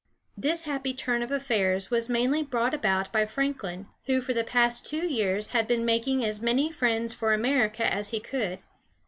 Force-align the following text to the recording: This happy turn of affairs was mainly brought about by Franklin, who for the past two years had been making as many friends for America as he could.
This 0.35 0.63
happy 0.63 0.95
turn 0.95 1.21
of 1.21 1.31
affairs 1.31 1.91
was 1.91 2.09
mainly 2.09 2.41
brought 2.41 2.73
about 2.73 3.13
by 3.13 3.27
Franklin, 3.27 3.85
who 4.07 4.19
for 4.19 4.33
the 4.33 4.43
past 4.43 4.83
two 4.83 5.05
years 5.05 5.49
had 5.49 5.67
been 5.67 5.85
making 5.85 6.25
as 6.25 6.41
many 6.41 6.71
friends 6.71 7.13
for 7.13 7.33
America 7.35 7.85
as 7.85 8.09
he 8.09 8.19
could. 8.19 8.63